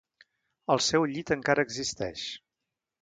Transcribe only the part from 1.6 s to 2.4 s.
existeix.